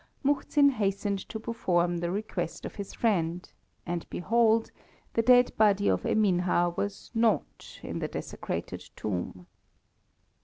Muhzin 0.23 0.71
hastened 0.71 1.19
to 1.29 1.39
perform 1.39 1.97
the 1.99 2.09
request 2.09 2.65
of 2.65 2.73
his 2.73 2.91
friend, 2.91 3.47
and 3.85 4.09
behold 4.09 4.71
the 5.13 5.21
dead 5.21 5.55
body 5.59 5.87
of 5.89 6.07
Eminha 6.07 6.75
was 6.75 7.11
not 7.13 7.79
in 7.83 7.99
the 7.99 8.07
desecrated 8.07 8.83
tomb. 8.95 9.45